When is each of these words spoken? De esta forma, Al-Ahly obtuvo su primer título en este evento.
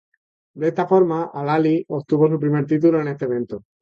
De 0.55 0.69
esta 0.69 0.87
forma, 0.87 1.29
Al-Ahly 1.31 1.85
obtuvo 1.89 2.27
su 2.27 2.39
primer 2.39 2.65
título 2.65 3.01
en 3.01 3.09
este 3.09 3.25
evento. 3.25 3.63